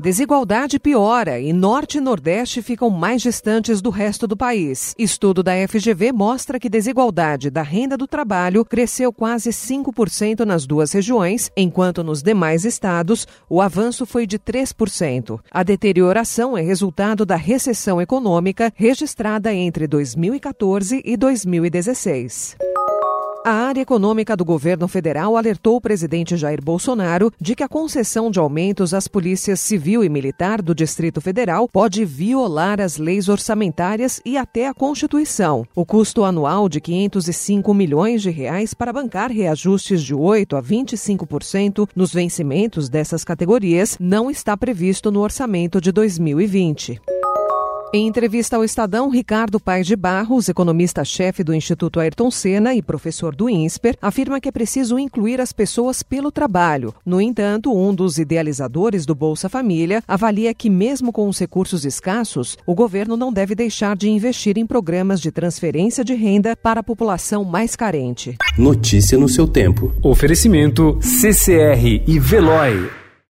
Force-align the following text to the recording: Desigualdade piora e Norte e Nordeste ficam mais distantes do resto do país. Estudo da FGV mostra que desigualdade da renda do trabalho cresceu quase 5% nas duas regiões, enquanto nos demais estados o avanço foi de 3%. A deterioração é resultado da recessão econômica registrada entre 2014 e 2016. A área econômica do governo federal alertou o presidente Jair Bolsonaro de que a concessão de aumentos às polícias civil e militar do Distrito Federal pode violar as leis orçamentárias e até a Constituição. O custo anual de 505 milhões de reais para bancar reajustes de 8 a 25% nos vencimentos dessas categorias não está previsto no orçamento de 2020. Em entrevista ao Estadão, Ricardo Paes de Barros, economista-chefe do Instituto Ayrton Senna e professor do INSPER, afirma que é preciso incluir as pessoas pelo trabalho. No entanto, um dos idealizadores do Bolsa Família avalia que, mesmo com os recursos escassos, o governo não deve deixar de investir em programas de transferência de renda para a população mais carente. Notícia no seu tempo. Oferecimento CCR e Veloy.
Desigualdade 0.00 0.80
piora 0.80 1.38
e 1.38 1.52
Norte 1.52 1.98
e 1.98 2.00
Nordeste 2.00 2.62
ficam 2.62 2.88
mais 2.88 3.20
distantes 3.20 3.82
do 3.82 3.90
resto 3.90 4.26
do 4.26 4.34
país. 4.34 4.94
Estudo 4.98 5.42
da 5.42 5.52
FGV 5.68 6.10
mostra 6.10 6.58
que 6.58 6.70
desigualdade 6.70 7.50
da 7.50 7.60
renda 7.60 7.98
do 7.98 8.06
trabalho 8.06 8.64
cresceu 8.64 9.12
quase 9.12 9.50
5% 9.50 10.46
nas 10.46 10.66
duas 10.66 10.92
regiões, 10.92 11.52
enquanto 11.54 12.02
nos 12.02 12.22
demais 12.22 12.64
estados 12.64 13.28
o 13.46 13.60
avanço 13.60 14.06
foi 14.06 14.26
de 14.26 14.38
3%. 14.38 15.38
A 15.50 15.62
deterioração 15.62 16.56
é 16.56 16.62
resultado 16.62 17.26
da 17.26 17.36
recessão 17.36 18.00
econômica 18.00 18.72
registrada 18.74 19.52
entre 19.52 19.86
2014 19.86 21.02
e 21.04 21.14
2016. 21.14 22.56
A 23.42 23.52
área 23.52 23.80
econômica 23.80 24.36
do 24.36 24.44
governo 24.44 24.86
federal 24.86 25.34
alertou 25.34 25.76
o 25.76 25.80
presidente 25.80 26.36
Jair 26.36 26.62
Bolsonaro 26.62 27.32
de 27.40 27.54
que 27.54 27.62
a 27.62 27.68
concessão 27.68 28.30
de 28.30 28.38
aumentos 28.38 28.92
às 28.92 29.08
polícias 29.08 29.60
civil 29.60 30.04
e 30.04 30.10
militar 30.10 30.60
do 30.60 30.74
Distrito 30.74 31.22
Federal 31.22 31.66
pode 31.66 32.04
violar 32.04 32.82
as 32.82 32.98
leis 32.98 33.30
orçamentárias 33.30 34.20
e 34.26 34.36
até 34.36 34.68
a 34.68 34.74
Constituição. 34.74 35.66
O 35.74 35.86
custo 35.86 36.22
anual 36.22 36.68
de 36.68 36.82
505 36.82 37.72
milhões 37.72 38.20
de 38.20 38.28
reais 38.28 38.74
para 38.74 38.92
bancar 38.92 39.30
reajustes 39.30 40.02
de 40.02 40.14
8 40.14 40.56
a 40.56 40.62
25% 40.62 41.88
nos 41.96 42.12
vencimentos 42.12 42.90
dessas 42.90 43.24
categorias 43.24 43.96
não 43.98 44.30
está 44.30 44.54
previsto 44.54 45.10
no 45.10 45.20
orçamento 45.20 45.80
de 45.80 45.90
2020. 45.90 47.00
Em 47.92 48.06
entrevista 48.06 48.54
ao 48.54 48.62
Estadão, 48.62 49.10
Ricardo 49.10 49.58
Paes 49.58 49.84
de 49.84 49.96
Barros, 49.96 50.48
economista-chefe 50.48 51.42
do 51.42 51.52
Instituto 51.52 51.98
Ayrton 51.98 52.30
Senna 52.30 52.72
e 52.72 52.80
professor 52.80 53.34
do 53.34 53.50
INSPER, 53.50 53.96
afirma 54.00 54.40
que 54.40 54.48
é 54.48 54.52
preciso 54.52 54.96
incluir 54.96 55.40
as 55.40 55.52
pessoas 55.52 56.00
pelo 56.00 56.30
trabalho. 56.30 56.94
No 57.04 57.20
entanto, 57.20 57.76
um 57.76 57.92
dos 57.92 58.16
idealizadores 58.16 59.04
do 59.04 59.12
Bolsa 59.12 59.48
Família 59.48 60.04
avalia 60.06 60.54
que, 60.54 60.70
mesmo 60.70 61.10
com 61.10 61.28
os 61.28 61.40
recursos 61.40 61.84
escassos, 61.84 62.56
o 62.64 62.76
governo 62.76 63.16
não 63.16 63.32
deve 63.32 63.56
deixar 63.56 63.96
de 63.96 64.08
investir 64.08 64.56
em 64.56 64.64
programas 64.64 65.20
de 65.20 65.32
transferência 65.32 66.04
de 66.04 66.14
renda 66.14 66.54
para 66.54 66.78
a 66.78 66.84
população 66.84 67.42
mais 67.42 67.74
carente. 67.74 68.36
Notícia 68.56 69.18
no 69.18 69.28
seu 69.28 69.48
tempo. 69.48 69.92
Oferecimento 70.00 70.96
CCR 71.02 72.04
e 72.06 72.20
Veloy. 72.20 72.99